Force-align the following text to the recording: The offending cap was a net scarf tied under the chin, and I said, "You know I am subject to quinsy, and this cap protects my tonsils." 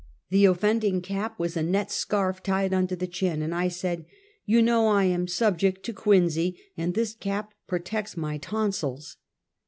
The 0.31 0.45
offending 0.45 1.03
cap 1.03 1.37
was 1.37 1.55
a 1.55 1.61
net 1.61 1.91
scarf 1.91 2.41
tied 2.41 2.73
under 2.73 2.95
the 2.95 3.05
chin, 3.05 3.43
and 3.43 3.53
I 3.53 3.67
said, 3.67 4.07
"You 4.47 4.59
know 4.63 4.87
I 4.87 5.03
am 5.03 5.27
subject 5.27 5.83
to 5.83 5.93
quinsy, 5.93 6.57
and 6.75 6.95
this 6.95 7.13
cap 7.13 7.53
protects 7.67 8.17
my 8.17 8.39
tonsils." 8.39 9.17